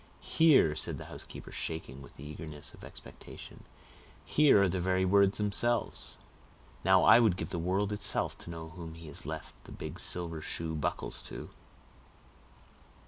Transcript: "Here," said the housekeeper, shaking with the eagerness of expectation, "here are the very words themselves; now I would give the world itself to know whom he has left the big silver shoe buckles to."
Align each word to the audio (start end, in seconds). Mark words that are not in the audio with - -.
"Here," 0.23 0.73
said 0.75 0.97
the 0.97 1.05
housekeeper, 1.05 1.51
shaking 1.51 2.01
with 2.01 2.15
the 2.15 2.23
eagerness 2.23 2.73
of 2.73 2.83
expectation, 2.83 3.65
"here 4.25 4.63
are 4.63 4.67
the 4.67 4.81
very 4.81 5.05
words 5.05 5.37
themselves; 5.37 6.17
now 6.83 7.03
I 7.03 7.19
would 7.19 7.37
give 7.37 7.51
the 7.51 7.59
world 7.59 7.91
itself 7.91 8.35
to 8.39 8.49
know 8.49 8.69
whom 8.69 8.95
he 8.95 9.05
has 9.09 9.27
left 9.27 9.53
the 9.65 9.71
big 9.71 9.99
silver 9.99 10.41
shoe 10.41 10.73
buckles 10.73 11.21
to." 11.29 11.51